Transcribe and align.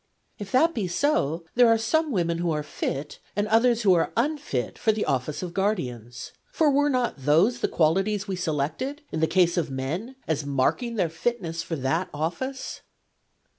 'If 0.39 0.51
that 0.51 0.73
be 0.73 0.87
so, 0.87 1.43
there 1.53 1.67
are 1.67 1.77
some 1.77 2.11
women 2.11 2.39
who 2.39 2.49
are 2.49 2.63
fit, 2.63 3.19
and 3.35 3.47
others 3.49 3.83
who 3.83 3.93
are 3.93 4.11
unfit, 4.17 4.79
for 4.79 4.91
the 4.91 5.05
office 5.05 5.43
of 5.43 5.53
guardians. 5.53 6.31
For 6.51 6.71
were 6.71 6.89
not 6.89 7.17
those 7.25 7.59
the 7.59 7.67
qualities 7.67 8.27
we 8.27 8.35
selected, 8.35 9.03
in 9.11 9.19
the 9.19 9.27
case 9.27 9.57
of 9.57 9.69
men, 9.69 10.15
as 10.27 10.43
marking 10.43 10.95
their 10.95 11.07
fitness 11.07 11.61
for 11.61 11.75
that 11.75 12.09
office 12.15 12.81